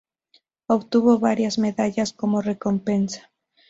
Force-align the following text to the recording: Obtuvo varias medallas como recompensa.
Obtuvo 0.65 1.19
varias 1.19 1.59
medallas 1.59 2.11
como 2.11 2.41
recompensa. 2.41 3.31